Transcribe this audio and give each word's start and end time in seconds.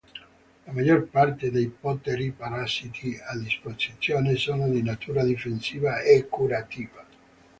La 0.65 0.71
maggior 0.71 1.05
parte 1.09 1.51
dei 1.51 1.67
poteri 1.67 2.31
parassiti 2.31 3.15
a 3.23 3.37
disposizione 3.37 4.33
sono 4.35 4.67
di 4.67 4.81
natura 4.81 5.23
difensiva 5.23 5.99
e 6.01 6.27
curativa. 6.27 7.05